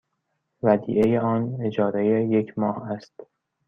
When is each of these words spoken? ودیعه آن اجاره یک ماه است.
ودیعه 0.63 1.19
آن 1.19 1.57
اجاره 1.61 2.23
یک 2.27 2.59
ماه 2.59 2.91
است. 2.91 3.21